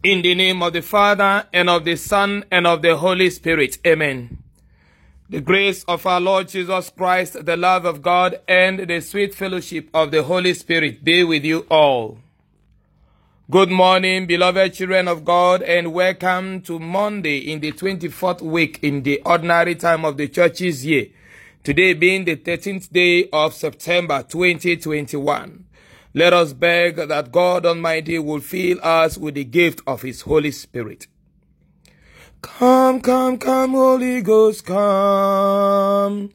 In 0.00 0.22
the 0.22 0.36
name 0.36 0.62
of 0.62 0.74
the 0.74 0.80
Father, 0.80 1.48
and 1.52 1.68
of 1.68 1.84
the 1.84 1.96
Son, 1.96 2.44
and 2.52 2.68
of 2.68 2.82
the 2.82 2.96
Holy 2.96 3.30
Spirit. 3.30 3.78
Amen. 3.84 4.38
The 5.28 5.40
grace 5.40 5.82
of 5.88 6.06
our 6.06 6.20
Lord 6.20 6.46
Jesus 6.46 6.88
Christ, 6.90 7.44
the 7.44 7.56
love 7.56 7.84
of 7.84 8.00
God, 8.00 8.38
and 8.46 8.78
the 8.78 9.00
sweet 9.00 9.34
fellowship 9.34 9.88
of 9.92 10.12
the 10.12 10.22
Holy 10.22 10.54
Spirit 10.54 11.02
be 11.02 11.24
with 11.24 11.44
you 11.44 11.66
all. 11.68 12.18
Good 13.50 13.70
morning, 13.70 14.26
beloved 14.26 14.74
children 14.74 15.08
of 15.08 15.24
God, 15.24 15.62
and 15.62 15.92
welcome 15.92 16.60
to 16.60 16.78
Monday 16.78 17.38
in 17.38 17.58
the 17.58 17.72
24th 17.72 18.40
week 18.40 18.78
in 18.82 19.02
the 19.02 19.20
ordinary 19.26 19.74
time 19.74 20.04
of 20.04 20.16
the 20.16 20.28
church's 20.28 20.86
year. 20.86 21.08
Today 21.64 21.94
being 21.94 22.24
the 22.24 22.36
13th 22.36 22.92
day 22.92 23.28
of 23.32 23.52
September 23.52 24.22
2021. 24.22 25.64
Let 26.18 26.32
us 26.32 26.52
beg 26.52 26.96
that 26.96 27.30
God 27.30 27.64
Almighty 27.64 28.18
will 28.18 28.40
fill 28.40 28.80
us 28.82 29.16
with 29.16 29.36
the 29.36 29.44
gift 29.44 29.82
of 29.86 30.02
His 30.02 30.22
Holy 30.22 30.50
Spirit. 30.50 31.06
Come, 32.42 33.00
come, 33.00 33.38
come, 33.38 33.70
Holy 33.70 34.20
Ghost, 34.20 34.66
come. 34.66 36.30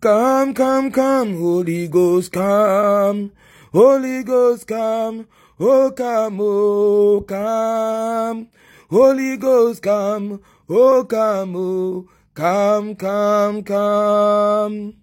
Come, 0.00 0.54
come, 0.54 0.90
come, 0.90 1.36
Holy 1.36 1.88
Ghost, 1.88 2.32
come. 2.32 3.32
Holy 3.70 4.22
Ghost, 4.22 4.66
come. 4.66 5.28
Oh, 5.60 5.90
come, 5.90 6.38
oh, 6.40 7.20
come. 7.20 8.48
Holy 8.88 9.36
Ghost, 9.36 9.82
come. 9.82 10.40
Oh, 10.70 11.04
come, 11.04 11.54
oh, 11.54 12.08
come, 12.32 12.96
come, 12.96 13.62
come. 13.62 14.94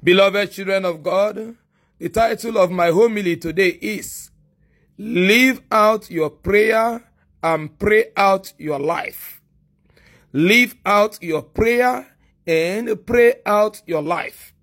Beloved 0.00 0.52
children 0.52 0.84
of 0.84 1.02
God, 1.02 1.56
the 1.98 2.08
title 2.08 2.58
of 2.58 2.70
my 2.70 2.90
homily 2.90 3.36
today 3.36 3.78
is 3.80 4.30
Live 4.98 5.62
out 5.70 6.10
your 6.10 6.30
prayer 6.30 7.02
and 7.42 7.78
pray 7.78 8.06
out 8.16 8.52
your 8.58 8.78
life. 8.78 9.40
Live 10.32 10.76
out 10.84 11.22
your 11.22 11.42
prayer 11.42 12.06
and 12.46 13.06
pray 13.06 13.34
out 13.46 13.82
your 13.86 14.02
life. 14.02 14.54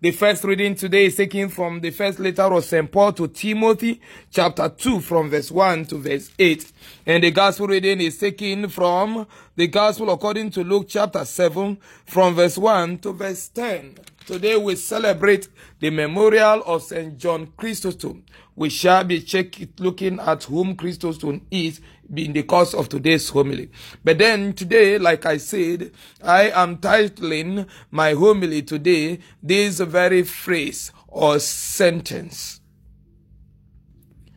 The 0.00 0.10
first 0.10 0.44
reading 0.44 0.74
today 0.74 1.06
is 1.06 1.16
taken 1.16 1.48
from 1.48 1.80
the 1.80 1.90
first 1.90 2.18
letter 2.18 2.42
of 2.42 2.62
St. 2.64 2.92
Paul 2.92 3.14
to 3.14 3.28
Timothy, 3.28 4.02
chapter 4.30 4.68
2, 4.68 5.00
from 5.00 5.30
verse 5.30 5.50
1 5.50 5.86
to 5.86 5.96
verse 5.96 6.30
8. 6.38 6.72
And 7.06 7.24
the 7.24 7.30
gospel 7.30 7.68
reading 7.68 8.02
is 8.02 8.18
taken 8.18 8.68
from 8.68 9.26
the 9.56 9.68
gospel 9.68 10.10
according 10.10 10.50
to 10.50 10.64
Luke, 10.64 10.86
chapter 10.88 11.24
7, 11.24 11.78
from 12.06 12.34
verse 12.34 12.58
1 12.58 12.98
to 12.98 13.12
verse 13.12 13.48
10. 13.48 13.96
Today 14.26 14.56
we 14.56 14.74
celebrate 14.74 15.48
the 15.78 15.90
memorial 15.90 16.62
of 16.64 16.82
St. 16.82 17.16
John 17.16 17.52
Chrysostom. 17.56 18.24
We 18.56 18.68
shall 18.68 19.04
be 19.04 19.20
check 19.20 19.54
looking 19.78 20.18
at 20.18 20.44
whom 20.44 20.74
Chrysostom 20.74 21.46
is 21.50 21.80
in 22.14 22.32
the 22.32 22.42
course 22.42 22.74
of 22.74 22.88
today's 22.88 23.28
homily. 23.28 23.70
But 24.02 24.18
then 24.18 24.54
today, 24.54 24.98
like 24.98 25.24
I 25.26 25.36
said, 25.36 25.92
I 26.22 26.50
am 26.50 26.78
titling 26.78 27.68
my 27.90 28.14
homily 28.14 28.62
today 28.62 29.20
this 29.42 29.78
very 29.78 30.22
phrase 30.24 30.90
or 31.06 31.38
sentence. 31.38 32.60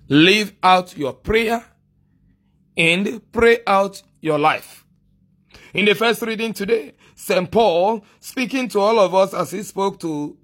Live 0.10 0.54
out 0.62 0.98
your 0.98 1.14
prayer 1.14 1.66
and 2.76 3.22
pray 3.32 3.60
out 3.66 4.04
your 4.22 4.38
life. 4.38 4.87
In 5.78 5.86
the 5.86 5.94
first 5.94 6.24
reading 6.24 6.54
today, 6.54 6.94
St. 7.14 7.52
Paul, 7.52 8.04
speaking 8.20 8.68
to 8.70 8.80
all 8.80 8.98
of 8.98 9.14
us 9.14 9.32
as 9.36 9.52
he 9.52 9.62
spoke 9.62 10.00
to 10.00 10.36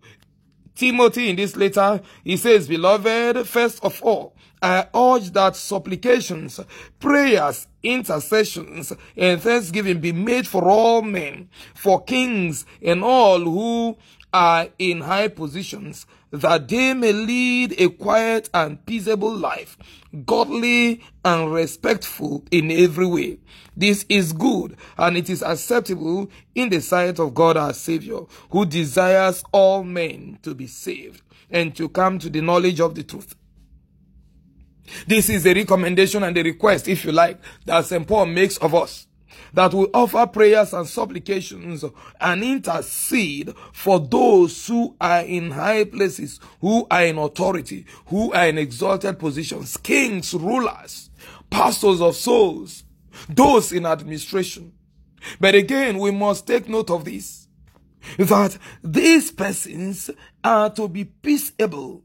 Timothy 0.75 1.31
in 1.31 1.37
this 1.37 1.55
letter, 1.55 2.01
he 2.23 2.37
says, 2.37 2.67
Beloved, 2.67 3.47
first 3.47 3.83
of 3.83 3.99
all, 4.03 4.35
I 4.61 4.85
urge 4.93 5.31
that 5.31 5.55
supplications, 5.55 6.59
prayers, 6.99 7.67
intercessions, 7.81 8.93
and 9.17 9.41
thanksgiving 9.41 10.01
be 10.01 10.11
made 10.11 10.47
for 10.47 10.69
all 10.69 11.01
men, 11.01 11.49
for 11.73 12.03
kings 12.03 12.67
and 12.79 13.03
all 13.03 13.39
who 13.39 13.97
are 14.33 14.67
in 14.79 15.01
high 15.01 15.27
positions, 15.27 16.05
that 16.31 16.67
they 16.67 16.93
may 16.93 17.13
lead 17.13 17.79
a 17.79 17.89
quiet 17.89 18.49
and 18.53 18.83
peaceable 18.85 19.33
life, 19.33 19.77
godly 20.25 21.03
and 21.23 21.53
respectful 21.53 22.43
in 22.49 22.71
every 22.71 23.05
way. 23.05 23.37
This 23.77 24.05
is 24.09 24.33
good 24.33 24.75
and 24.97 25.15
it 25.15 25.29
is 25.29 25.43
acceptable 25.43 26.29
in 26.55 26.69
the 26.69 26.81
sight 26.81 27.19
of 27.19 27.33
God 27.33 27.55
our 27.55 27.73
Savior, 27.73 28.21
who 28.49 28.65
desires 28.65 29.43
all 29.51 29.83
men 29.83 30.39
to 30.41 30.55
be 30.55 30.67
saved 30.67 31.21
and 31.51 31.75
to 31.75 31.87
come 31.89 32.17
to 32.19 32.29
the 32.29 32.41
knowledge 32.41 32.79
of 32.79 32.95
the 32.95 33.03
truth. 33.03 33.35
This 35.07 35.29
is 35.29 35.43
the 35.43 35.53
recommendation 35.53 36.23
and 36.23 36.35
the 36.35 36.43
request, 36.43 36.87
if 36.87 37.05
you 37.05 37.11
like, 37.11 37.39
that 37.65 37.85
St. 37.85 38.05
Paul 38.05 38.25
makes 38.25 38.57
of 38.57 38.75
us 38.75 39.07
that 39.53 39.73
we 39.73 39.85
offer 39.93 40.25
prayers 40.27 40.73
and 40.73 40.87
supplications 40.87 41.83
and 42.19 42.43
intercede 42.43 43.53
for 43.71 43.99
those 43.99 44.67
who 44.67 44.95
are 44.99 45.21
in 45.21 45.51
high 45.51 45.83
places, 45.83 46.39
who 46.61 46.87
are 46.89 47.05
in 47.05 47.17
authority, 47.17 47.85
who 48.07 48.31
are 48.33 48.47
in 48.47 48.57
exalted 48.57 49.19
positions, 49.19 49.77
kings, 49.77 50.33
rulers, 50.33 51.09
pastors 51.49 52.01
of 52.01 52.15
souls, 52.15 52.83
those 53.29 53.71
in 53.71 53.85
administration. 53.85 54.73
But 55.39 55.55
again, 55.55 55.99
we 55.99 56.11
must 56.11 56.47
take 56.47 56.67
note 56.67 56.89
of 56.89 57.05
this, 57.05 57.47
that 58.17 58.57
these 58.83 59.31
persons 59.31 60.09
are 60.43 60.69
to 60.71 60.87
be 60.87 61.05
peaceable. 61.05 62.03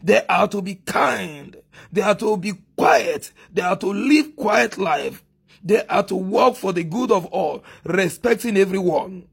They 0.00 0.24
are 0.28 0.46
to 0.48 0.62
be 0.62 0.76
kind. 0.76 1.56
They 1.90 2.02
are 2.02 2.14
to 2.14 2.36
be 2.36 2.52
quiet. 2.76 3.32
They 3.52 3.62
are 3.62 3.76
to 3.78 3.86
live 3.86 4.36
quiet 4.36 4.78
life 4.78 5.24
they 5.62 5.84
are 5.86 6.02
to 6.04 6.16
work 6.16 6.56
for 6.56 6.72
the 6.72 6.84
good 6.84 7.10
of 7.10 7.26
all, 7.26 7.62
respecting 7.84 8.56
everyone. 8.56 9.28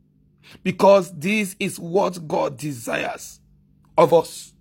Because 0.63 1.12
this 1.12 1.56
is 1.59 1.79
what 1.79 2.28
God 2.28 2.57
desires 2.57 3.40
of 3.97 4.13
us. 4.13 4.53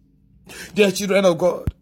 Dear 0.74 0.90
children 0.90 1.24
of 1.24 1.38
God, 1.38 1.74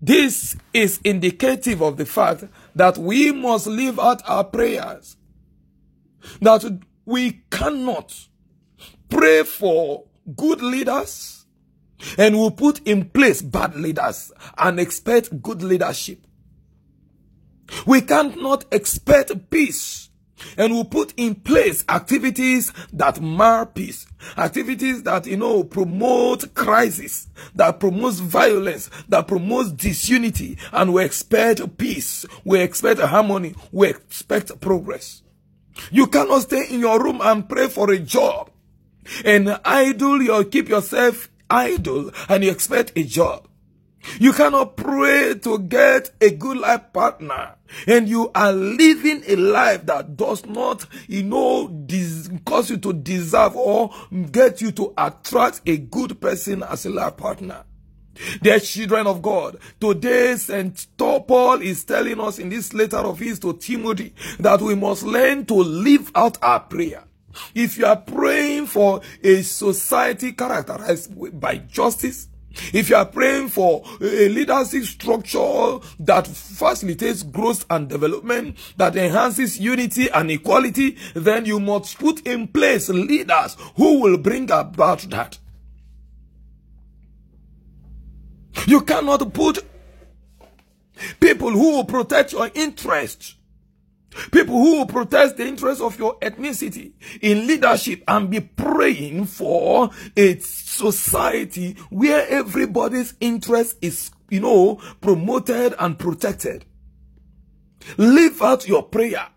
this 0.00 0.56
is 0.72 1.00
indicative 1.04 1.82
of 1.82 1.96
the 1.96 2.06
fact 2.06 2.44
that 2.74 2.98
we 2.98 3.32
must 3.32 3.66
live 3.66 3.98
out 3.98 4.22
our 4.26 4.44
prayers. 4.44 5.16
That 6.40 6.80
we 7.04 7.42
cannot 7.50 8.28
pray 9.08 9.42
for 9.44 10.04
good 10.36 10.62
leaders 10.62 11.44
and 12.18 12.38
we 12.38 12.50
put 12.50 12.86
in 12.86 13.08
place 13.10 13.42
bad 13.42 13.76
leaders 13.76 14.32
and 14.58 14.80
expect 14.80 15.42
good 15.42 15.62
leadership. 15.62 16.26
We 17.86 18.00
cannot 18.00 18.64
expect 18.72 19.50
peace 19.50 20.10
and 20.56 20.74
we 20.74 20.84
put 20.84 21.14
in 21.16 21.34
place 21.34 21.84
activities 21.88 22.72
that 22.92 23.20
mar 23.20 23.66
peace, 23.66 24.06
activities 24.36 25.02
that, 25.04 25.26
you 25.26 25.36
know, 25.36 25.64
promote 25.64 26.54
crisis, 26.54 27.28
that 27.54 27.80
promotes 27.80 28.18
violence, 28.18 28.90
that 29.08 29.26
promotes 29.26 29.70
disunity, 29.70 30.58
and 30.72 30.92
we 30.92 31.04
expect 31.04 31.78
peace, 31.78 32.26
we 32.44 32.60
expect 32.60 33.00
harmony, 33.00 33.54
we 33.72 33.88
expect 33.88 34.60
progress. 34.60 35.22
You 35.90 36.06
cannot 36.06 36.42
stay 36.42 36.66
in 36.70 36.80
your 36.80 37.02
room 37.02 37.20
and 37.22 37.48
pray 37.48 37.68
for 37.68 37.90
a 37.90 37.98
job 37.98 38.50
and 39.24 39.60
idle, 39.64 40.22
you 40.22 40.44
keep 40.44 40.68
yourself 40.68 41.28
idle 41.50 42.10
and 42.28 42.44
you 42.44 42.50
expect 42.50 42.92
a 42.96 43.04
job. 43.04 43.48
You 44.18 44.32
cannot 44.32 44.76
pray 44.76 45.34
to 45.42 45.58
get 45.58 46.10
a 46.20 46.30
good 46.30 46.58
life 46.58 46.92
partner 46.92 47.56
and 47.86 48.08
you 48.08 48.30
are 48.34 48.52
living 48.52 49.22
a 49.26 49.36
life 49.36 49.86
that 49.86 50.16
does 50.16 50.44
not, 50.46 50.86
you 51.08 51.22
know, 51.22 51.68
cause 52.44 52.70
you 52.70 52.76
to 52.78 52.92
deserve 52.92 53.56
or 53.56 53.90
get 54.30 54.60
you 54.60 54.72
to 54.72 54.92
attract 54.96 55.62
a 55.66 55.76
good 55.78 56.20
person 56.20 56.62
as 56.62 56.86
a 56.86 56.90
life 56.90 57.16
partner. 57.16 57.64
Dear 58.42 58.60
children 58.60 59.06
of 59.08 59.22
God, 59.22 59.58
today 59.80 60.36
St. 60.36 60.86
Paul 60.96 61.60
is 61.62 61.84
telling 61.84 62.20
us 62.20 62.38
in 62.38 62.48
this 62.48 62.72
letter 62.72 62.98
of 62.98 63.18
his 63.18 63.40
to 63.40 63.54
Timothy 63.54 64.14
that 64.38 64.60
we 64.60 64.76
must 64.76 65.02
learn 65.02 65.44
to 65.46 65.54
live 65.54 66.12
out 66.14 66.38
our 66.42 66.60
prayer. 66.60 67.04
If 67.54 67.76
you 67.76 67.86
are 67.86 67.96
praying 67.96 68.66
for 68.66 69.00
a 69.22 69.42
society 69.42 70.32
characterized 70.32 71.40
by 71.40 71.56
justice, 71.58 72.28
if 72.72 72.90
you 72.90 72.96
are 72.96 73.06
praying 73.06 73.48
for 73.48 73.84
a 74.00 74.28
leadership 74.28 74.84
structure 74.84 75.78
that 76.00 76.26
facilitates 76.26 77.22
growth 77.22 77.66
and 77.70 77.88
development, 77.88 78.56
that 78.76 78.96
enhances 78.96 79.58
unity 79.58 80.08
and 80.10 80.30
equality, 80.30 80.96
then 81.14 81.44
you 81.46 81.60
must 81.60 81.98
put 81.98 82.26
in 82.26 82.48
place 82.48 82.88
leaders 82.88 83.56
who 83.76 84.00
will 84.00 84.18
bring 84.18 84.50
about 84.50 85.00
that. 85.10 85.38
You 88.66 88.80
cannot 88.82 89.32
put 89.34 89.64
people 91.20 91.50
who 91.50 91.76
will 91.76 91.84
protect 91.84 92.32
your 92.32 92.50
interests 92.54 93.34
People 94.30 94.54
who 94.54 94.78
will 94.78 94.86
protect 94.86 95.36
the 95.36 95.46
interests 95.46 95.82
of 95.82 95.98
your 95.98 96.18
ethnicity 96.20 96.92
in 97.20 97.46
leadership 97.46 98.02
and 98.08 98.30
be 98.30 98.40
praying 98.40 99.26
for 99.26 99.90
a 100.16 100.38
society 100.38 101.74
where 101.90 102.26
everybody's 102.28 103.14
interest 103.20 103.76
is, 103.82 104.10
you 104.30 104.40
know, 104.40 104.80
promoted 105.00 105.74
and 105.78 105.98
protected. 105.98 106.64
Live 107.96 108.40
out 108.42 108.66
your 108.66 108.82
prayer. 108.82 109.28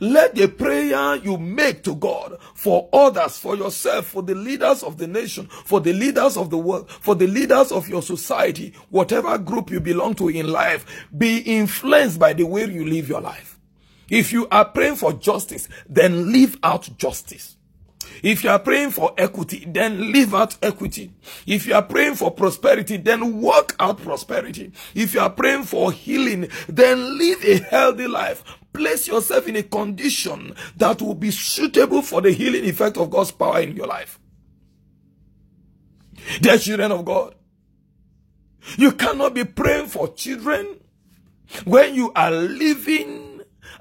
Let 0.00 0.34
the 0.34 0.48
prayer 0.48 1.16
you 1.16 1.36
make 1.36 1.84
to 1.84 1.94
God 1.94 2.38
for 2.54 2.88
others, 2.92 3.38
for 3.38 3.56
yourself, 3.56 4.06
for 4.06 4.22
the 4.22 4.34
leaders 4.34 4.82
of 4.82 4.98
the 4.98 5.06
nation, 5.06 5.46
for 5.46 5.80
the 5.80 5.92
leaders 5.92 6.36
of 6.36 6.50
the 6.50 6.58
world, 6.58 6.90
for 6.90 7.14
the 7.14 7.26
leaders 7.26 7.70
of 7.70 7.88
your 7.88 8.02
society, 8.02 8.72
whatever 8.90 9.36
group 9.38 9.70
you 9.70 9.80
belong 9.80 10.14
to 10.14 10.28
in 10.28 10.50
life, 10.50 11.06
be 11.16 11.38
influenced 11.38 12.18
by 12.18 12.32
the 12.32 12.44
way 12.44 12.64
you 12.64 12.86
live 12.86 13.08
your 13.08 13.20
life. 13.20 13.53
If 14.08 14.32
you 14.32 14.48
are 14.50 14.64
praying 14.64 14.96
for 14.96 15.12
justice, 15.12 15.68
then 15.88 16.32
live 16.32 16.58
out 16.62 16.88
justice. 16.96 17.56
If 18.22 18.44
you 18.44 18.50
are 18.50 18.58
praying 18.58 18.90
for 18.90 19.12
equity, 19.18 19.64
then 19.66 20.12
live 20.12 20.34
out 20.34 20.56
equity. 20.62 21.12
If 21.46 21.66
you 21.66 21.74
are 21.74 21.82
praying 21.82 22.14
for 22.14 22.30
prosperity, 22.30 22.96
then 22.96 23.40
work 23.40 23.74
out 23.78 23.98
prosperity. 24.02 24.72
If 24.94 25.14
you 25.14 25.20
are 25.20 25.30
praying 25.30 25.64
for 25.64 25.92
healing, 25.92 26.48
then 26.68 27.18
live 27.18 27.44
a 27.44 27.58
healthy 27.58 28.06
life. 28.06 28.44
Place 28.72 29.06
yourself 29.06 29.46
in 29.46 29.56
a 29.56 29.62
condition 29.62 30.54
that 30.76 31.00
will 31.00 31.14
be 31.14 31.30
suitable 31.30 32.02
for 32.02 32.20
the 32.20 32.32
healing 32.32 32.64
effect 32.64 32.96
of 32.96 33.10
God's 33.10 33.30
power 33.30 33.60
in 33.60 33.76
your 33.76 33.86
life. 33.86 34.18
Dear 36.40 36.58
children 36.58 36.92
of 36.92 37.04
God, 37.04 37.34
you 38.78 38.92
cannot 38.92 39.34
be 39.34 39.44
praying 39.44 39.86
for 39.86 40.08
children 40.14 40.80
when 41.64 41.94
you 41.94 42.12
are 42.14 42.30
living 42.30 43.33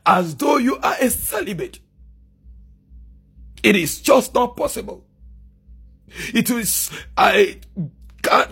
as 0.05 0.35
though 0.35 0.57
you 0.57 0.77
are 0.77 0.95
a 0.99 1.09
celibate. 1.09 1.79
It 3.61 3.75
is 3.75 4.01
just 4.01 4.33
not 4.33 4.57
possible. 4.57 5.05
It 6.33 6.49
is 6.49 6.91
I 7.17 7.59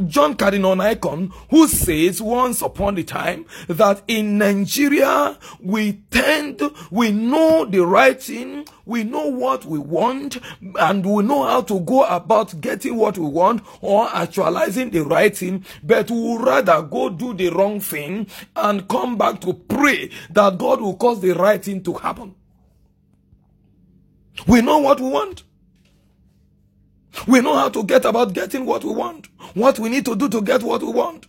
John 0.08 0.36
Cardinal 0.36 0.76
Onaiyekan, 0.76 1.32
who 1.50 1.68
says 1.68 2.22
once 2.22 2.62
upon 2.62 2.98
a 2.98 3.04
time 3.04 3.46
that 3.68 4.02
in 4.08 4.38
Nigeria 4.38 5.38
we 5.62 5.94
tend, 6.12 6.62
we 6.90 7.12
know 7.12 7.66
the 7.66 7.86
right 7.86 8.22
thing, 8.22 8.68
we 8.86 9.04
know 9.04 9.28
what 9.28 9.66
we 9.66 9.80
want, 9.80 10.38
and 10.80 11.06
we 11.06 11.24
know 11.24 11.44
how 11.44 11.62
to 11.62 11.80
go 11.80 12.04
about 12.04 12.60
getting 12.60 12.98
what 12.98 13.18
we 13.18 13.26
want 13.28 13.64
or 13.82 14.10
actualizing 14.14 14.90
the 14.92 15.04
right 15.04 15.36
thing, 15.36 15.66
but 15.84 16.12
we 16.12 16.20
would 16.20 16.42
rather 16.42 16.82
go 16.82 17.10
do 17.10 17.34
the 17.34 17.50
wrong 17.50 17.80
thing 17.80 18.28
and 18.56 18.88
come 18.90 19.18
back 19.18 19.40
to 19.42 19.54
pray 19.54 20.10
that 20.32 20.58
God 20.58 20.82
will 20.82 20.96
cause 20.98 21.22
the 21.22 21.32
right 21.34 21.64
thing 21.64 21.82
to 21.84 21.94
happen. 21.94 22.36
We 24.48 24.62
know 24.62 24.80
what 24.80 25.00
we 25.00 25.10
want. 25.10 25.44
We 27.28 27.42
know 27.42 27.56
how 27.56 27.70
to 27.70 27.84
get 27.84 28.06
about 28.06 28.34
getting 28.34 28.66
what 28.66 28.84
we 28.84 28.94
want. 28.94 29.28
What 29.54 29.80
we 29.80 29.90
need 29.90 30.06
to 30.06 30.16
do 30.16 30.30
to 30.30 30.42
get 30.42 30.64
what 30.64 30.82
we 30.82 30.92
want. 30.92 31.28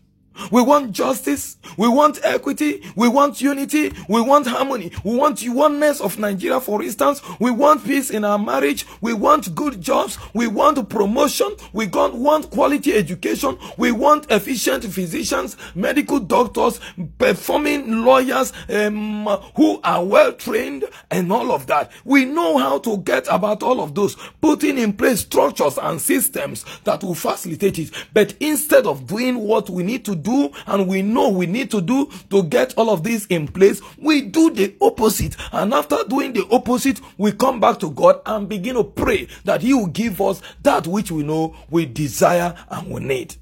We 0.50 0.62
want 0.62 0.92
justice. 0.92 1.56
We 1.76 1.88
want 1.88 2.20
equity. 2.24 2.82
We 2.96 3.08
want 3.08 3.40
unity. 3.40 3.92
We 4.08 4.20
want 4.20 4.46
harmony. 4.46 4.92
We 5.04 5.16
want 5.16 5.42
oneness 5.46 6.00
of 6.00 6.18
Nigeria, 6.18 6.60
for 6.60 6.82
instance. 6.82 7.22
We 7.38 7.50
want 7.50 7.84
peace 7.84 8.10
in 8.10 8.24
our 8.24 8.38
marriage. 8.38 8.86
We 9.00 9.12
want 9.12 9.54
good 9.54 9.80
jobs. 9.80 10.18
We 10.34 10.46
want 10.46 10.88
promotion. 10.88 11.54
We 11.72 11.86
want 11.86 12.50
quality 12.50 12.94
education. 12.94 13.58
We 13.76 13.92
want 13.92 14.30
efficient 14.30 14.84
physicians, 14.84 15.56
medical 15.74 16.18
doctors, 16.18 16.80
performing 17.18 18.04
lawyers 18.04 18.52
um, 18.68 19.26
who 19.56 19.80
are 19.82 20.04
well 20.04 20.32
trained 20.32 20.84
and 21.10 21.32
all 21.32 21.52
of 21.52 21.66
that. 21.66 21.90
We 22.04 22.24
know 22.24 22.58
how 22.58 22.78
to 22.80 22.98
get 22.98 23.26
about 23.28 23.62
all 23.62 23.80
of 23.80 23.94
those, 23.94 24.16
putting 24.40 24.78
in 24.78 24.92
place 24.94 25.20
structures 25.20 25.78
and 25.78 26.00
systems 26.00 26.64
that 26.84 27.02
will 27.02 27.14
facilitate 27.14 27.78
it. 27.78 27.90
But 28.12 28.34
instead 28.40 28.86
of 28.86 29.06
doing 29.06 29.38
what 29.38 29.70
we 29.70 29.82
need 29.82 30.04
to 30.06 30.14
do 30.22 30.50
and 30.66 30.88
we 30.88 31.02
know 31.02 31.28
we 31.28 31.46
need 31.46 31.70
to 31.70 31.80
do 31.80 32.10
to 32.30 32.42
get 32.44 32.74
all 32.76 32.90
of 32.90 33.02
this 33.02 33.26
in 33.26 33.48
place, 33.48 33.80
we 33.98 34.22
do 34.22 34.50
the 34.50 34.74
opposite. 34.80 35.36
And 35.52 35.74
after 35.74 35.98
doing 36.08 36.32
the 36.32 36.46
opposite, 36.50 37.00
we 37.18 37.32
come 37.32 37.60
back 37.60 37.78
to 37.80 37.90
God 37.90 38.20
and 38.26 38.48
begin 38.48 38.76
to 38.76 38.84
pray 38.84 39.28
that 39.44 39.62
He 39.62 39.74
will 39.74 39.86
give 39.86 40.20
us 40.20 40.42
that 40.62 40.86
which 40.86 41.10
we 41.10 41.22
know 41.22 41.56
we 41.70 41.86
desire 41.86 42.54
and 42.70 42.90
we 42.90 43.00
need. 43.00 43.36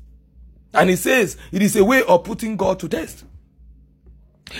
And 0.72 0.90
He 0.90 0.96
says 0.96 1.36
it 1.52 1.62
is 1.62 1.76
a 1.76 1.84
way 1.84 2.02
of 2.02 2.24
putting 2.24 2.56
God 2.56 2.78
to 2.80 2.88
test. 2.88 3.24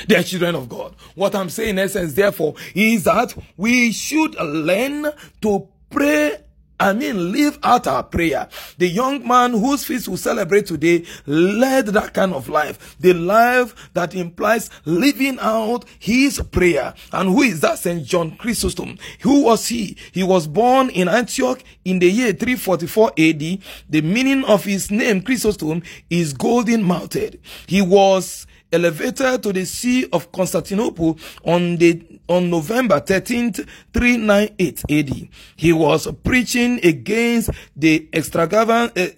Dear 0.07 0.23
children 0.23 0.55
of 0.55 0.69
God, 0.69 0.95
what 1.17 1.35
I'm 1.35 1.51
saying 1.51 1.71
in 1.71 1.79
essence, 1.81 2.15
therefore, 2.15 2.55
is 2.75 3.05
that 3.05 3.35
we 3.57 3.91
should 3.93 4.35
learn 4.37 5.07
to 5.43 5.69
pray 5.91 6.39
I 6.81 6.95
mean, 6.95 7.31
live 7.31 7.59
out 7.63 7.87
our 7.87 8.03
prayer. 8.03 8.49
The 8.79 8.89
young 8.89 9.29
man 9.29 9.53
whose 9.53 9.85
feast 9.85 10.09
we 10.09 10.17
celebrate 10.17 10.65
today 10.65 11.05
led 11.27 11.87
that 11.89 12.15
kind 12.15 12.33
of 12.33 12.49
life. 12.49 12.97
The 12.99 13.13
life 13.13 13.91
that 13.93 14.15
implies 14.15 14.71
living 14.87 15.39
out 15.41 15.85
his 15.99 16.41
prayer. 16.51 16.95
And 17.13 17.29
who 17.29 17.43
is 17.43 17.61
that? 17.61 17.79
St. 17.79 18.03
John 18.03 18.35
Chrysostom. 18.37 18.99
Who 19.21 19.45
was 19.45 19.69
he? 19.69 19.97
He 20.13 20.23
was 20.23 20.47
born 20.47 20.89
in 20.89 21.07
Antioch 21.09 21.63
in 21.85 21.99
the 21.99 22.11
year 22.11 22.33
344 22.33 23.09
AD. 23.11 23.59
The 23.91 24.01
meaning 24.01 24.45
of 24.45 24.65
his 24.65 24.91
name, 24.91 25.21
Chrysostom, 25.21 25.83
is 26.09 26.33
golden 26.33 26.83
mouthed. 26.83 27.39
He 27.67 27.83
was 27.83 28.47
elevated 28.73 29.43
to 29.43 29.53
the 29.53 29.65
see 29.65 30.09
of 30.13 30.31
Constantinople 30.33 31.19
on 31.45 31.77
the 31.77 32.10
on 32.31 32.49
November 32.49 33.01
13th, 33.01 33.69
398 33.93 34.85
AD. 34.89 35.29
He 35.57 35.73
was 35.73 36.07
preaching 36.23 36.79
against 36.85 37.51
the 37.77 38.09
eh, 38.13 38.21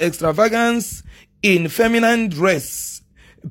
extravagance 0.01 1.03
in 1.43 1.69
feminine 1.69 2.29
dress 2.29 3.03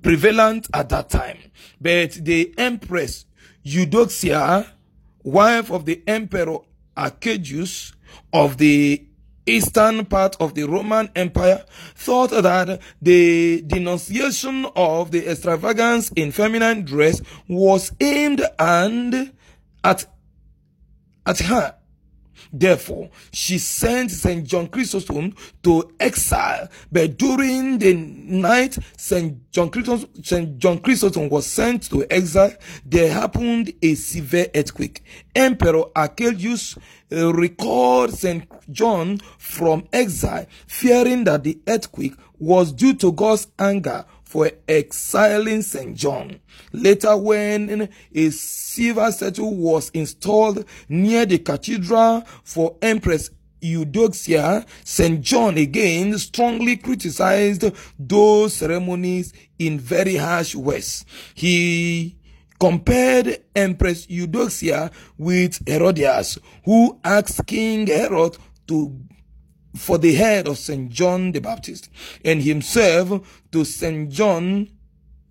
prevalent 0.01 0.67
at 0.73 0.89
that 0.89 1.09
time. 1.09 1.37
But 1.79 2.13
the 2.13 2.53
Empress 2.57 3.25
Eudoxia, 3.63 4.67
wife 5.23 5.71
of 5.71 5.85
the 5.85 6.01
Emperor 6.07 6.59
Arcadius 6.97 7.93
of 8.33 8.57
the 8.57 9.05
eastern 9.45 10.05
part 10.05 10.35
of 10.39 10.55
the 10.55 10.63
Roman 10.63 11.09
Empire 11.15 11.63
thought 11.95 12.31
that 12.31 12.79
the 13.01 13.61
denunciation 13.67 14.65
of 14.75 15.11
the 15.11 15.27
extravagance 15.27 16.09
in 16.15 16.31
feminine 16.31 16.83
dress 16.83 17.21
was 17.47 17.91
aimed 17.99 18.41
and 18.59 19.33
at, 19.83 20.05
at 21.25 21.39
her. 21.39 21.75
Therefore, 22.51 23.09
she 23.31 23.57
sent 23.57 24.11
St. 24.11 24.45
John 24.45 24.67
Chrysostom 24.67 25.35
to 25.63 25.91
exile. 25.99 26.69
But 26.91 27.17
during 27.17 27.77
the 27.77 27.93
night 27.93 28.77
St. 28.97 29.51
John 29.51 29.69
Chrysostom, 29.69 30.23
St. 30.23 30.57
John 30.57 30.79
Chrysostom 30.79 31.29
was 31.29 31.45
sent 31.45 31.89
to 31.89 32.05
exile, 32.09 32.53
there 32.85 33.11
happened 33.11 33.73
a 33.81 33.95
severe 33.95 34.47
earthquake. 34.55 35.03
Emperor 35.35 35.85
Arcadius 35.95 36.77
uh, 37.11 37.33
recalled 37.33 38.13
St. 38.13 38.43
John 38.71 39.19
from 39.37 39.87
exile, 39.93 40.45
fearing 40.67 41.23
that 41.25 41.43
the 41.43 41.59
earthquake 41.67 42.15
was 42.41 42.73
due 42.73 42.95
to 42.95 43.11
God's 43.11 43.47
anger 43.59 44.03
for 44.23 44.49
exiling 44.67 45.61
St. 45.61 45.95
John. 45.95 46.39
Later, 46.73 47.15
when 47.15 47.87
a 48.13 48.29
silver 48.31 49.11
statue 49.11 49.45
was 49.45 49.89
installed 49.91 50.65
near 50.89 51.25
the 51.25 51.37
cathedral 51.37 52.23
for 52.43 52.77
Empress 52.81 53.29
Eudoxia, 53.61 54.65
St. 54.83 55.21
John 55.21 55.57
again 55.57 56.17
strongly 56.17 56.77
criticized 56.77 57.63
those 57.99 58.55
ceremonies 58.55 59.33
in 59.59 59.79
very 59.79 60.15
harsh 60.15 60.55
words. 60.55 61.05
He 61.35 62.17
compared 62.59 63.43
Empress 63.55 64.07
Eudoxia 64.07 64.91
with 65.17 65.61
Herodias, 65.67 66.39
who 66.65 66.99
asked 67.03 67.45
King 67.45 67.85
Herod 67.85 68.37
to 68.67 68.99
for 69.75 69.97
the 69.97 70.13
head 70.13 70.47
of 70.47 70.57
St. 70.57 70.89
John 70.89 71.31
the 71.31 71.41
Baptist 71.41 71.89
and 72.23 72.41
himself 72.41 73.41
to 73.51 73.63
St. 73.65 74.09
John 74.09 74.69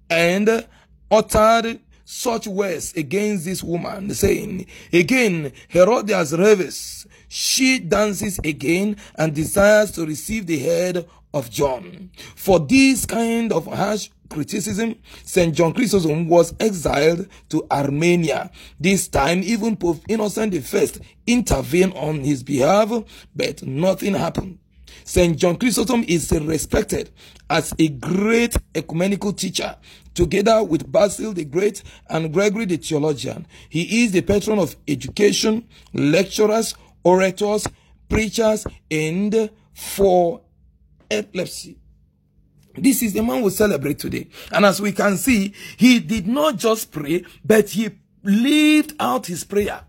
and 0.09 0.67
uttered 1.11 1.81
such 2.05 2.49
words 2.49 2.93
against 2.95 3.45
this 3.45 3.63
woman, 3.63 4.13
saying, 4.13 4.67
Again, 4.93 5.53
Herodias 5.69 6.33
reves, 6.33 7.07
she 7.29 7.79
dances 7.79 8.41
again 8.43 8.97
and 9.15 9.33
desires 9.33 9.93
to 9.93 10.05
receive 10.05 10.47
the 10.47 10.59
head 10.59 11.07
of 11.33 11.51
John. 11.51 12.11
For 12.37 12.59
this 12.61 13.07
kind 13.07 13.53
of 13.53 13.67
harsh 13.67 14.11
criticism, 14.29 14.97
St. 15.25 15.55
John 15.55 15.73
Chrysostom 15.73 16.29
was 16.29 16.55
exiled 16.61 17.27
to 17.51 17.67
Armenia. 17.71 18.51
This 18.79 19.09
time, 19.09 19.43
even 19.43 19.77
Pope 19.77 20.03
Innocent 20.09 20.55
I 20.55 20.89
intervened 21.27 21.95
on 21.95 22.21
his 22.21 22.43
behalf, 22.43 22.91
but 23.35 23.63
nothing 23.63 24.15
happened. 24.15 24.59
St. 25.05 25.37
John 25.37 25.57
Chrysostom 25.57 26.05
is 26.07 26.31
respected 26.33 27.11
as 27.49 27.75
a 27.79 27.89
great 27.89 28.57
ecumenical 28.75 29.33
teacher, 29.33 29.77
together 30.15 30.63
with 30.63 30.91
Basil 30.91 31.33
the 31.33 31.45
Great 31.45 31.83
and 32.09 32.33
Gregory 32.33 32.65
the 32.65 32.77
Theologian. 32.77 33.47
He 33.69 34.05
is 34.05 34.13
the 34.13 34.23
patron 34.23 34.59
of 34.59 34.77
education, 34.87 35.67
lecturers, 35.93 36.75
orators, 37.03 37.67
preachers, 38.09 38.67
and 38.91 39.51
for 39.73 40.43
epilepsy. 41.11 41.77
This 42.75 43.03
is 43.03 43.13
the 43.13 43.23
man 43.23 43.43
we 43.43 43.51
celebrate 43.51 43.99
today. 43.99 44.29
And 44.53 44.65
as 44.65 44.81
we 44.81 44.93
can 44.93 45.17
see, 45.17 45.53
he 45.77 45.99
did 45.99 46.27
not 46.27 46.57
just 46.57 46.93
pray, 46.93 47.25
but 47.45 47.71
he 47.71 47.91
lived 48.23 48.95
out 49.01 49.27
his 49.27 49.45
prayer. 49.45 49.83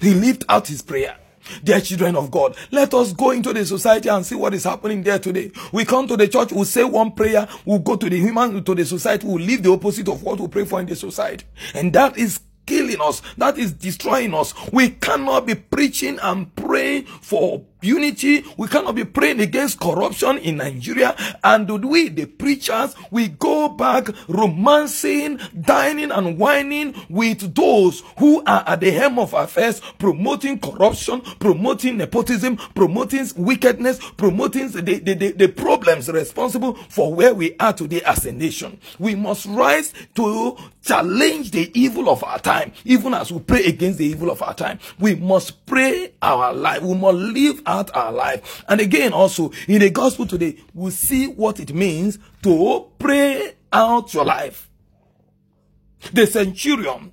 He 0.00 0.12
lived 0.12 0.44
out 0.48 0.68
his 0.68 0.82
prayer. 0.82 1.16
Dear 1.64 1.80
children 1.80 2.14
of 2.14 2.30
God, 2.30 2.56
let 2.70 2.92
us 2.92 3.14
go 3.14 3.30
into 3.30 3.54
the 3.54 3.64
society 3.64 4.10
and 4.10 4.24
see 4.24 4.34
what 4.34 4.52
is 4.52 4.64
happening 4.64 5.02
there 5.02 5.18
today. 5.18 5.50
We 5.72 5.86
come 5.86 6.06
to 6.08 6.16
the 6.16 6.28
church, 6.28 6.52
we 6.52 6.64
say 6.64 6.84
one 6.84 7.12
prayer, 7.12 7.48
we'll 7.64 7.78
go 7.78 7.96
to 7.96 8.10
the 8.10 8.18
human, 8.18 8.62
to 8.62 8.74
the 8.74 8.84
society, 8.84 9.26
we'll 9.26 9.36
leave 9.42 9.62
the 9.62 9.72
opposite 9.72 10.08
of 10.08 10.22
what 10.22 10.38
we 10.38 10.48
pray 10.48 10.66
for 10.66 10.78
in 10.80 10.86
the 10.86 10.96
society. 10.96 11.46
And 11.74 11.90
that 11.94 12.18
is 12.18 12.40
killing 12.66 13.00
us. 13.00 13.22
That 13.38 13.56
is 13.56 13.72
destroying 13.72 14.34
us. 14.34 14.52
We 14.70 14.90
cannot 14.90 15.46
be 15.46 15.54
preaching 15.54 16.18
and 16.20 16.54
praying 16.54 17.06
for 17.06 17.64
unity. 17.80 18.44
We 18.56 18.68
cannot 18.68 18.94
be 18.94 19.04
praying 19.04 19.40
against 19.40 19.80
corruption 19.80 20.38
in 20.38 20.56
Nigeria. 20.58 21.14
And 21.44 21.68
we, 21.84 22.08
the 22.08 22.26
preachers, 22.26 22.94
we 23.10 23.28
go 23.28 23.68
back 23.68 24.08
romancing, 24.28 25.40
dining 25.60 26.10
and 26.10 26.38
whining 26.38 26.94
with 27.08 27.54
those 27.54 28.02
who 28.18 28.42
are 28.46 28.64
at 28.66 28.80
the 28.80 28.90
helm 28.90 29.18
of 29.18 29.34
affairs, 29.34 29.80
promoting 29.98 30.58
corruption, 30.58 31.20
promoting 31.38 31.96
nepotism, 31.98 32.56
promoting 32.56 33.26
wickedness, 33.36 33.98
promoting 34.16 34.70
the, 34.70 34.80
the, 34.80 35.14
the, 35.14 35.32
the 35.32 35.48
problems 35.48 36.08
responsible 36.08 36.74
for 36.88 37.14
where 37.14 37.34
we 37.34 37.56
are 37.58 37.72
today 37.72 38.02
as 38.02 38.24
a 38.26 38.32
nation. 38.32 38.78
We 38.98 39.14
must 39.14 39.46
rise 39.46 39.92
to 40.14 40.56
challenge 40.82 41.50
the 41.50 41.70
evil 41.78 42.08
of 42.08 42.24
our 42.24 42.38
time, 42.38 42.72
even 42.84 43.14
as 43.14 43.30
we 43.30 43.40
pray 43.40 43.64
against 43.66 43.98
the 43.98 44.06
evil 44.06 44.30
of 44.30 44.42
our 44.42 44.54
time. 44.54 44.78
We 44.98 45.14
must 45.14 45.66
pray 45.66 46.12
our 46.22 46.52
life. 46.52 46.82
We 46.82 46.94
must 46.94 47.16
live 47.18 47.62
out 47.68 47.94
our 47.94 48.10
life. 48.10 48.64
And 48.68 48.80
again, 48.80 49.12
also 49.12 49.52
in 49.68 49.80
the 49.80 49.90
gospel 49.90 50.26
today, 50.26 50.56
we 50.74 50.90
see 50.90 51.26
what 51.26 51.60
it 51.60 51.72
means 51.74 52.18
to 52.42 52.88
pray 52.98 53.52
out 53.72 54.14
your 54.14 54.24
life. 54.24 54.68
The 56.12 56.26
centurion, 56.26 57.12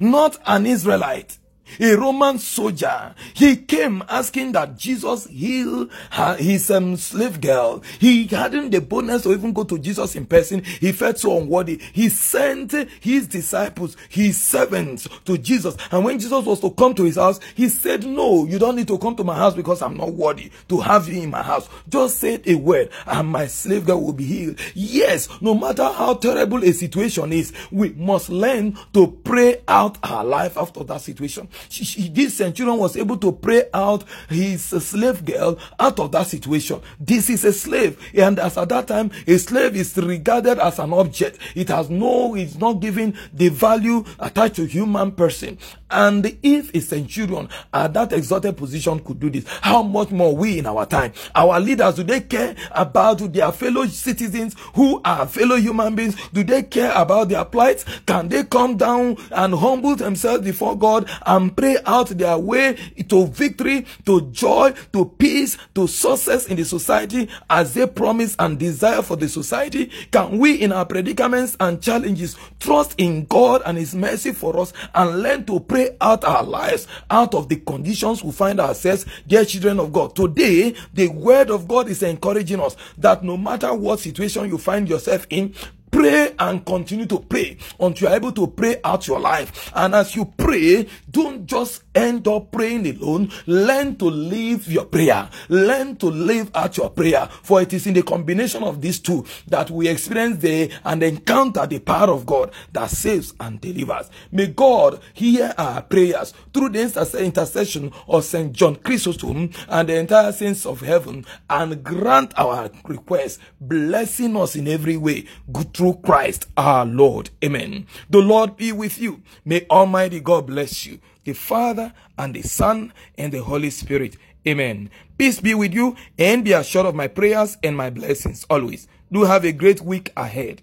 not 0.00 0.38
an 0.46 0.66
Israelite, 0.66 1.38
a 1.80 1.94
Roman 1.96 2.38
soldier. 2.38 3.14
He 3.34 3.56
came 3.56 4.02
asking 4.08 4.52
that 4.52 4.76
Jesus 4.76 5.26
heal 5.26 5.88
her, 6.10 6.36
his 6.36 6.70
um, 6.70 6.96
slave 6.96 7.40
girl. 7.40 7.82
He 7.98 8.26
hadn't 8.26 8.70
the 8.70 8.80
boldness 8.80 9.22
to 9.22 9.32
even 9.32 9.52
go 9.52 9.64
to 9.64 9.78
Jesus 9.78 10.16
in 10.16 10.26
person. 10.26 10.62
He 10.62 10.92
felt 10.92 11.18
so 11.18 11.38
unworthy. 11.38 11.80
He 11.92 12.08
sent 12.08 12.72
his 13.00 13.26
disciples, 13.26 13.96
his 14.08 14.40
servants 14.40 15.08
to 15.24 15.38
Jesus. 15.38 15.76
And 15.90 16.04
when 16.04 16.18
Jesus 16.18 16.44
was 16.44 16.60
to 16.60 16.70
come 16.70 16.94
to 16.94 17.04
his 17.04 17.16
house, 17.16 17.40
he 17.54 17.68
said, 17.68 18.04
no, 18.06 18.44
you 18.46 18.58
don't 18.58 18.76
need 18.76 18.88
to 18.88 18.98
come 18.98 19.16
to 19.16 19.24
my 19.24 19.36
house 19.36 19.54
because 19.54 19.82
I'm 19.82 19.96
not 19.96 20.12
worthy 20.12 20.50
to 20.68 20.80
have 20.80 21.08
you 21.08 21.22
in 21.22 21.30
my 21.30 21.42
house. 21.42 21.68
Just 21.88 22.18
say 22.18 22.40
a 22.46 22.54
word 22.54 22.90
and 23.06 23.28
my 23.28 23.46
slave 23.46 23.86
girl 23.86 24.02
will 24.02 24.12
be 24.12 24.24
healed. 24.24 24.58
Yes, 24.74 25.28
no 25.40 25.54
matter 25.54 25.84
how 25.84 26.14
terrible 26.14 26.62
a 26.64 26.72
situation 26.72 27.32
is, 27.32 27.52
we 27.70 27.90
must 27.90 28.28
learn 28.28 28.78
to 28.92 29.08
pray 29.24 29.62
out 29.68 29.98
our 30.02 30.24
life 30.24 30.56
after 30.56 30.84
that 30.84 31.00
situation 31.00 31.48
she, 31.68 31.84
she, 31.84 32.08
this 32.08 32.34
centurion 32.34 32.78
was 32.78 32.96
able 32.96 33.16
to 33.18 33.32
pray 33.32 33.64
out 33.74 34.04
his 34.28 34.64
slave 34.64 35.24
girl 35.24 35.58
out 35.78 35.98
of 35.98 36.12
that 36.12 36.26
situation. 36.26 36.80
This 37.00 37.30
is 37.30 37.44
a 37.44 37.52
slave, 37.52 37.98
and 38.14 38.38
as 38.38 38.56
at 38.58 38.68
that 38.70 38.88
time, 38.88 39.10
a 39.26 39.36
slave 39.38 39.76
is 39.76 39.96
regarded 39.96 40.58
as 40.58 40.78
an 40.78 40.92
object. 40.92 41.38
It 41.54 41.68
has 41.68 41.90
no, 41.90 42.34
it's 42.34 42.56
not 42.56 42.74
given 42.74 43.16
the 43.32 43.48
value 43.48 44.04
attached 44.18 44.56
to 44.56 44.66
human 44.66 45.12
person. 45.12 45.58
And 45.90 46.38
if 46.42 46.74
a 46.74 46.80
centurion 46.80 47.48
at 47.72 47.94
that 47.94 48.12
exalted 48.12 48.56
position 48.56 49.00
could 49.00 49.20
do 49.20 49.30
this, 49.30 49.46
how 49.62 49.82
much 49.82 50.10
more 50.10 50.36
we 50.36 50.58
in 50.58 50.66
our 50.66 50.84
time? 50.84 51.12
Our 51.34 51.58
leaders, 51.60 51.94
do 51.94 52.02
they 52.02 52.20
care 52.20 52.54
about 52.72 53.32
their 53.32 53.50
fellow 53.52 53.86
citizens 53.86 54.54
who 54.74 55.00
are 55.04 55.26
fellow 55.26 55.56
human 55.56 55.94
beings? 55.94 56.16
Do 56.32 56.44
they 56.44 56.62
care 56.64 56.92
about 56.94 57.30
their 57.30 57.44
plight? 57.44 57.84
Can 58.06 58.28
they 58.28 58.44
come 58.44 58.76
down 58.76 59.16
and 59.30 59.54
humble 59.54 59.96
themselves 59.96 60.44
before 60.44 60.76
God 60.76 61.08
and 61.24 61.47
pray 61.56 61.76
out 61.86 62.08
their 62.08 62.38
way 62.38 62.76
to 63.08 63.26
victory, 63.26 63.86
to 64.06 64.22
joy, 64.30 64.72
to 64.92 65.06
peace, 65.18 65.58
to 65.74 65.86
success 65.86 66.46
in 66.46 66.56
the 66.56 66.64
society 66.64 67.28
as 67.48 67.74
they 67.74 67.86
promise 67.86 68.36
and 68.38 68.58
desire 68.58 69.02
for 69.02 69.16
the 69.16 69.28
society? 69.28 69.90
Can 70.10 70.38
we 70.38 70.54
in 70.54 70.72
our 70.72 70.86
predicaments 70.86 71.56
and 71.60 71.82
challenges 71.82 72.36
trust 72.60 72.94
in 72.98 73.26
God 73.26 73.62
and 73.64 73.78
His 73.78 73.94
mercy 73.94 74.32
for 74.32 74.58
us 74.58 74.72
and 74.94 75.22
learn 75.22 75.44
to 75.46 75.60
pray 75.60 75.96
out 76.00 76.24
our 76.24 76.42
lives 76.42 76.86
out 77.10 77.34
of 77.34 77.48
the 77.48 77.56
conditions 77.56 78.22
we 78.24 78.32
find 78.32 78.60
ourselves, 78.60 79.06
dear 79.26 79.44
children 79.44 79.80
of 79.80 79.92
God. 79.92 80.14
Today, 80.14 80.74
the 80.94 81.08
word 81.08 81.50
of 81.50 81.68
God 81.68 81.88
is 81.88 82.02
encouraging 82.02 82.60
us 82.60 82.76
that 82.98 83.22
no 83.22 83.36
matter 83.36 83.74
what 83.74 84.00
situation 84.00 84.48
you 84.48 84.58
find 84.58 84.88
yourself 84.88 85.26
in, 85.30 85.54
Pray 85.98 86.32
and 86.38 86.64
continue 86.64 87.06
to 87.06 87.18
pray 87.18 87.58
until 87.80 88.08
you're 88.08 88.16
able 88.16 88.30
to 88.30 88.46
pray 88.46 88.76
out 88.84 89.08
your 89.08 89.18
life. 89.18 89.72
And 89.74 89.96
as 89.96 90.14
you 90.14 90.26
pray, 90.26 90.86
don't 91.10 91.44
just 91.44 91.82
end 91.92 92.28
up 92.28 92.52
praying 92.52 92.86
alone. 92.86 93.32
Learn 93.48 93.96
to 93.96 94.04
live 94.04 94.70
your 94.70 94.84
prayer. 94.84 95.28
Learn 95.48 95.96
to 95.96 96.06
live 96.06 96.52
out 96.54 96.76
your 96.76 96.90
prayer. 96.90 97.28
For 97.42 97.62
it 97.62 97.72
is 97.72 97.88
in 97.88 97.94
the 97.94 98.04
combination 98.04 98.62
of 98.62 98.80
these 98.80 99.00
two 99.00 99.26
that 99.48 99.72
we 99.72 99.88
experience 99.88 100.38
the 100.40 100.70
and 100.84 101.02
encounter 101.02 101.66
the 101.66 101.80
power 101.80 102.12
of 102.12 102.24
God 102.24 102.52
that 102.72 102.90
saves 102.90 103.34
and 103.40 103.60
delivers. 103.60 104.08
May 104.30 104.46
God 104.46 105.00
hear 105.14 105.52
our 105.58 105.82
prayers 105.82 106.32
through 106.54 106.68
the 106.68 106.82
intercession 107.18 107.92
of 108.06 108.24
St. 108.24 108.52
John 108.52 108.76
Chrysostom 108.76 109.50
and 109.68 109.88
the 109.88 109.96
entire 109.96 110.30
saints 110.30 110.64
of 110.64 110.80
heaven 110.80 111.26
and 111.50 111.82
grant 111.82 112.38
our 112.38 112.70
requests, 112.84 113.40
blessing 113.60 114.36
us 114.36 114.54
in 114.54 114.68
every 114.68 114.96
way. 114.96 115.26
Good 115.52 115.74
through 115.88 116.02
Christ 116.02 116.46
our 116.56 116.84
Lord. 116.84 117.30
Amen. 117.42 117.86
The 118.10 118.18
Lord 118.18 118.56
be 118.58 118.72
with 118.72 118.98
you. 118.98 119.22
May 119.44 119.66
Almighty 119.70 120.20
God 120.20 120.46
bless 120.46 120.84
you. 120.84 121.00
The 121.24 121.32
Father 121.32 121.94
and 122.18 122.34
the 122.34 122.42
Son 122.42 122.92
and 123.16 123.32
the 123.32 123.42
Holy 123.42 123.70
Spirit. 123.70 124.16
Amen. 124.46 124.90
Peace 125.16 125.40
be 125.40 125.54
with 125.54 125.72
you 125.72 125.96
and 126.18 126.44
be 126.44 126.52
assured 126.52 126.84
of 126.86 126.94
my 126.94 127.08
prayers 127.08 127.56
and 127.62 127.74
my 127.74 127.88
blessings 127.88 128.44
always. 128.50 128.86
Do 129.10 129.22
have 129.24 129.44
a 129.46 129.52
great 129.52 129.80
week 129.80 130.12
ahead. 130.14 130.60